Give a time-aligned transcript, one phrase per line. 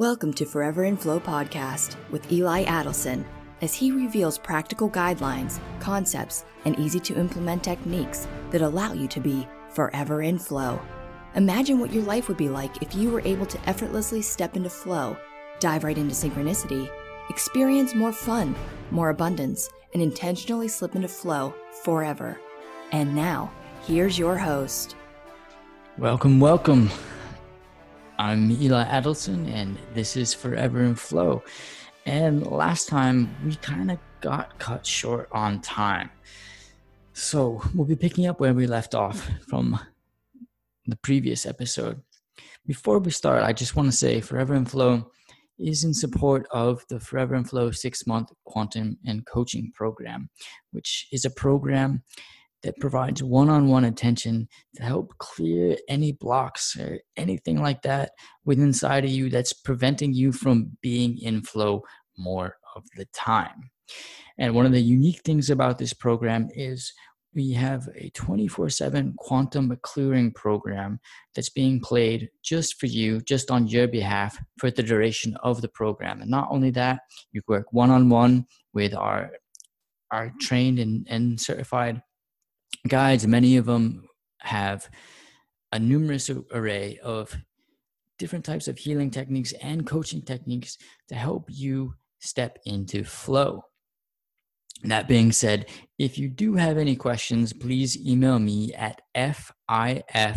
[0.00, 3.22] Welcome to Forever in Flow podcast with Eli Adelson
[3.60, 9.20] as he reveals practical guidelines, concepts, and easy to implement techniques that allow you to
[9.20, 10.80] be forever in flow.
[11.34, 14.70] Imagine what your life would be like if you were able to effortlessly step into
[14.70, 15.18] flow,
[15.58, 16.88] dive right into synchronicity,
[17.28, 18.56] experience more fun,
[18.90, 21.52] more abundance, and intentionally slip into flow
[21.84, 22.40] forever.
[22.90, 24.96] And now, here's your host.
[25.98, 26.88] Welcome, welcome.
[28.20, 31.42] I'm Eli Adelson, and this is Forever in Flow.
[32.04, 36.10] And last time we kind of got cut short on time.
[37.14, 39.80] So we'll be picking up where we left off from
[40.84, 42.02] the previous episode.
[42.66, 45.10] Before we start, I just want to say Forever in Flow
[45.58, 50.28] is in support of the Forever in Flow six month quantum and coaching program,
[50.72, 52.02] which is a program
[52.62, 58.12] that provides one-on-one attention to help clear any blocks or anything like that
[58.44, 61.82] within inside of you that's preventing you from being in flow
[62.18, 63.70] more of the time.
[64.38, 66.92] And one of the unique things about this program is
[67.34, 70.98] we have a 24 7 quantum clearing program
[71.34, 75.68] that's being played just for you, just on your behalf for the duration of the
[75.68, 76.20] program.
[76.20, 77.00] And not only that,
[77.32, 79.30] you work one on one with our,
[80.10, 82.02] our trained and, and certified
[82.88, 84.08] guides, many of them
[84.40, 84.88] have
[85.72, 87.36] a numerous array of
[88.18, 90.76] different types of healing techniques and coaching techniques
[91.08, 93.62] to help you step into flow.
[94.84, 95.66] That being said,
[95.98, 100.36] if you do have any questions, please email me at fif.pod1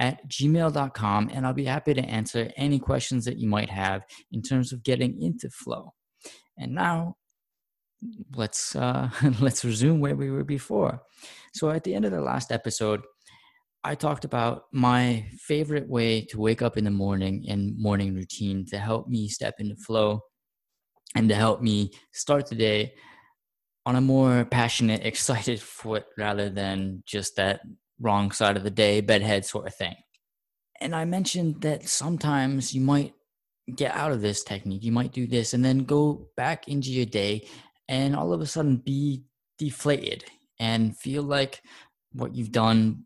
[0.00, 4.02] at gmail.com and I'll be happy to answer any questions that you might have
[4.32, 5.92] in terms of getting into flow.
[6.56, 7.16] And now
[8.34, 9.10] let's uh,
[9.40, 11.02] let's resume where we were before.
[11.54, 13.02] So at the end of the last episode,
[13.84, 18.66] I talked about my favorite way to wake up in the morning and morning routine
[18.66, 20.20] to help me step into flow
[21.14, 22.94] and to help me start the day
[23.86, 27.60] on a more passionate, excited foot rather than just that
[28.00, 29.94] wrong side of the day, bedhead sort of thing.
[30.80, 33.14] And I mentioned that sometimes you might
[33.74, 37.06] get out of this technique, you might do this and then go back into your
[37.06, 37.46] day
[37.88, 39.22] and all of a sudden be
[39.58, 40.24] deflated
[40.58, 41.62] and feel like
[42.12, 43.04] what you've done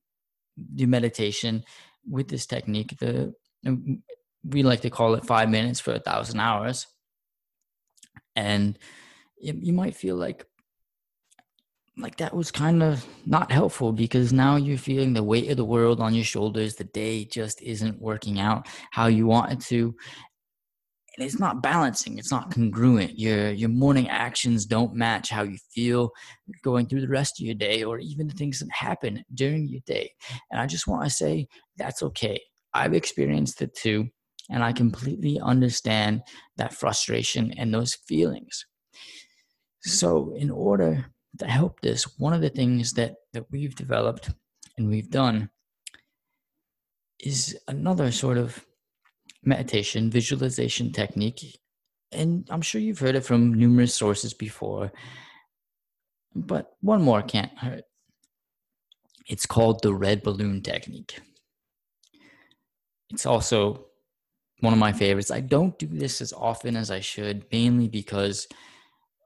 [0.57, 1.65] the meditation
[2.09, 3.35] with this technique the
[4.45, 6.87] we like to call it five minutes for a thousand hours.
[8.35, 8.79] And
[9.37, 10.47] you might feel like
[11.99, 15.65] like that was kind of not helpful because now you're feeling the weight of the
[15.65, 16.75] world on your shoulders.
[16.75, 19.95] The day just isn't working out how you want it to
[21.17, 23.19] and it's not balancing it's not congruent.
[23.19, 26.11] Your your morning actions don't match how you feel
[26.63, 29.83] going through the rest of your day or even the things that happen during your
[29.87, 30.11] day.
[30.51, 32.41] And i just want to say that's okay.
[32.75, 34.09] I've experienced it too
[34.51, 36.21] and i completely understand
[36.57, 38.67] that frustration and those feelings.
[39.83, 41.07] So in order
[41.39, 44.31] to help this one of the things that that we've developed
[44.77, 45.51] and we've done
[47.21, 48.65] is another sort of
[49.45, 51.59] meditation visualization technique.
[52.13, 54.93] And I'm sure you've heard it from numerous sources before,
[56.35, 57.85] but one more can't hurt.
[59.27, 61.21] It's called the red balloon technique.
[63.11, 63.87] It's also
[64.61, 65.31] one of my favorites.
[65.31, 68.47] I don't do this as often as I should, mainly because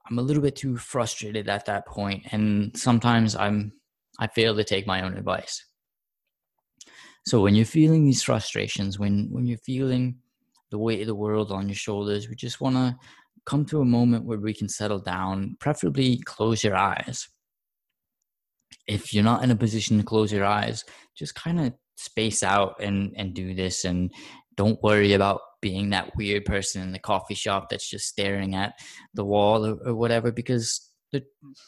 [0.09, 3.73] I'm a little bit too frustrated at that point, and sometimes I'm
[4.19, 5.63] I fail to take my own advice.
[7.27, 10.15] So when you're feeling these frustrations, when when you're feeling
[10.71, 12.95] the weight of the world on your shoulders, we just want to
[13.45, 17.27] come to a moment where we can settle down, preferably close your eyes.
[18.87, 20.85] If you're not in a position to close your eyes,
[21.17, 24.09] just kind of space out and and do this and
[24.55, 28.75] don't worry about being that weird person in the coffee shop that's just staring at
[29.15, 31.23] the wall or, or whatever because the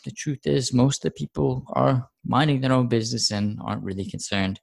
[0.06, 4.06] the truth is most of the people are minding their own business and aren't really
[4.06, 4.60] concerned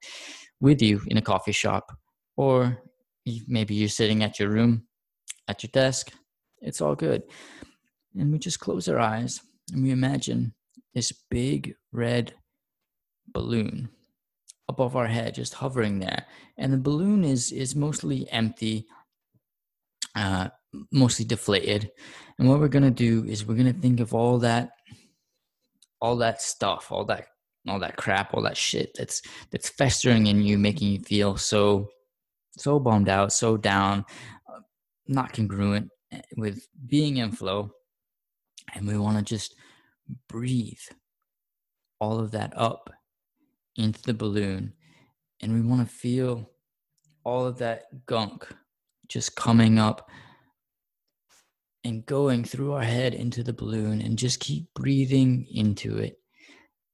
[0.60, 1.92] with you in a coffee shop
[2.36, 2.78] or
[3.46, 4.86] maybe you're sitting at your room
[5.48, 6.12] at your desk.
[6.60, 7.22] It's all good.
[8.14, 9.40] And we just close our eyes
[9.72, 10.54] and we imagine
[10.94, 12.34] this big red
[13.28, 13.88] balloon
[14.68, 16.24] above our head just hovering there.
[16.56, 18.86] And the balloon is is mostly empty
[20.14, 20.48] uh
[20.92, 21.90] mostly deflated
[22.38, 24.70] and what we're to do is we're to think of all that
[26.00, 27.26] all that stuff all that
[27.68, 31.88] all that crap, all that shit that's that's festering in you, making you feel so
[32.56, 34.04] so bummed out, so down,
[34.48, 34.60] uh,
[35.06, 37.70] not congruent eh, with being in flow.
[38.74, 39.54] And we want to just
[40.28, 40.78] breathe
[42.00, 42.90] all of that up
[43.76, 44.72] into the balloon.
[45.40, 46.50] And we want to feel
[47.24, 48.46] all of that gunk
[49.08, 50.10] just coming up
[51.86, 56.18] and going through our head into the balloon and just keep breathing into it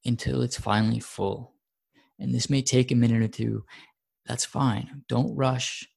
[0.05, 1.55] until it's finally full.
[2.19, 3.65] And this may take a minute or two.
[4.27, 5.03] That's fine.
[5.09, 5.89] Don't rush.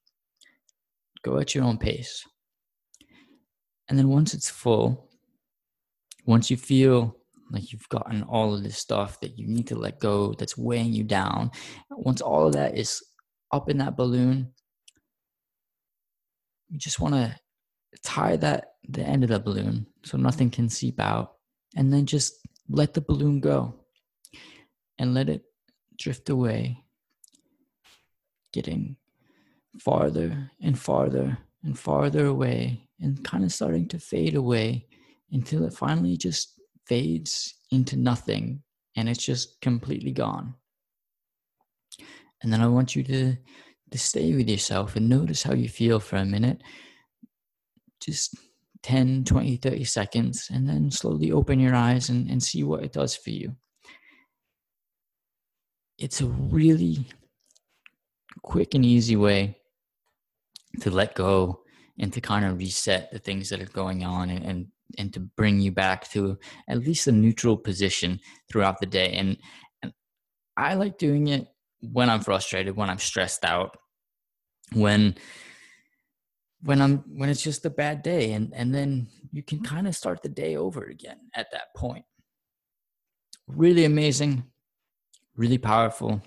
[1.24, 2.24] Go at your own pace.
[3.90, 5.10] And then once it's full,
[6.26, 7.18] once you feel
[7.52, 10.94] like you've gotten all of this stuff that you need to let go that's weighing
[10.94, 11.52] you down,
[11.92, 13.04] once all of that is
[13.52, 14.52] up in that balloon,
[16.70, 17.36] you just want to
[18.04, 21.34] tie that the end of the balloon so nothing can seep out
[21.76, 22.36] and then just
[22.70, 23.74] let the balloon go
[24.98, 25.44] and let it
[25.98, 26.84] drift away
[28.54, 28.96] getting
[29.80, 34.88] farther and farther and farther away and kind of starting to fade away
[35.32, 38.62] until it finally just fades into nothing
[38.96, 40.54] and it's just completely gone.
[42.42, 43.36] And then i want you to
[43.92, 46.62] to stay with yourself and notice how you feel for a minute
[48.06, 48.38] just
[48.84, 52.94] 10, 20, 30 seconds, and then slowly open your eyes and, and see what it
[52.94, 53.56] does for you.
[55.98, 57.08] It's a really
[58.44, 59.58] quick and easy way
[60.82, 61.62] to let go
[61.98, 64.68] and to kind of reset the things that are going on and, and,
[64.98, 66.38] and to bring you back to
[66.68, 68.20] at least a neutral position
[68.52, 69.14] throughout the day.
[69.14, 69.38] And,
[69.82, 69.94] and
[70.58, 71.48] I like doing it
[71.82, 73.78] when I'm frustrated, when I'm stressed out,
[74.74, 75.16] when
[76.66, 79.96] when i'm when it's just a bad day and and then you can kind of
[79.96, 82.06] start the day over again at that point.
[83.48, 84.46] Really amazing
[85.38, 86.22] really powerful.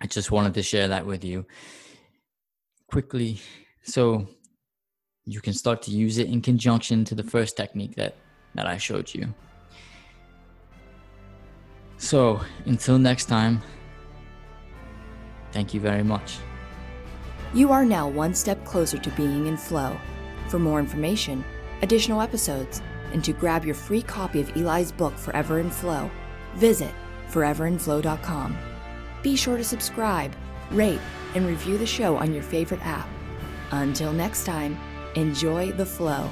[0.00, 1.46] I just wanted to share that with you
[2.90, 3.40] quickly.
[3.82, 4.26] So
[5.24, 8.16] you can start to use it in conjunction to the first technique that
[8.54, 9.32] that i showed you.
[11.98, 13.62] So until next time
[15.52, 16.38] thank you very much
[17.52, 19.98] you are now one step closer to being in flow.
[20.48, 21.44] For more information,
[21.82, 22.82] additional episodes,
[23.12, 26.10] and to grab your free copy of Eli's book Forever in Flow,
[26.54, 26.92] visit
[27.28, 28.56] foreverinflow.com.
[29.22, 30.34] Be sure to subscribe,
[30.70, 31.00] rate,
[31.34, 33.08] and review the show on your favorite app.
[33.72, 34.78] Until next time,
[35.14, 36.28] enjoy the flow.